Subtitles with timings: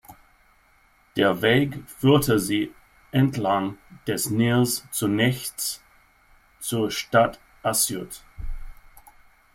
[1.15, 2.73] Der Weg führte sie
[3.11, 3.77] entlang
[4.07, 5.83] des Nils zunächst
[6.59, 8.23] zur Stadt Asyut.